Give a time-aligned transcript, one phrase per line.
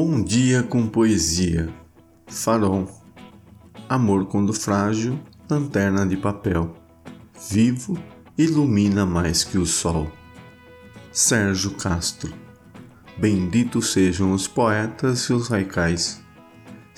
[0.00, 1.74] Bom dia com poesia.
[2.28, 2.88] Farol.
[3.88, 5.18] Amor quando frágil,
[5.50, 6.72] lanterna de papel.
[7.50, 7.98] Vivo,
[8.38, 10.08] ilumina mais que o sol.
[11.10, 12.32] Sérgio Castro.
[13.18, 16.22] Benditos sejam os poetas e os raicais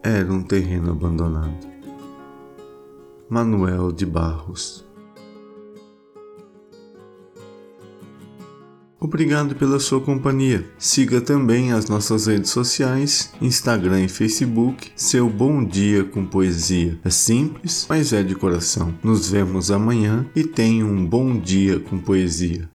[0.03, 1.69] era um terreno abandonado.
[3.28, 4.84] Manuel de Barros
[9.01, 10.70] Obrigado pela sua companhia.
[10.79, 16.98] Siga também as nossas redes sociais, Instagram e Facebook, seu bom dia com poesia.
[17.03, 18.95] É simples, mas é de coração.
[19.03, 22.69] Nos vemos amanhã e tenha um bom dia com poesia.